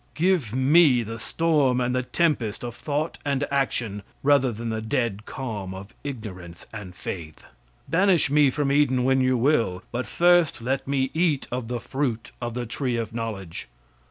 [0.15, 5.75] Give me the storm and tempest of thought and action, rather than the dead calm
[5.75, 7.43] of ignorance and faith.
[7.87, 12.31] Banish me from Eden when you will; but first let me eat of the fruit
[12.41, 13.67] of the tree of knowledge!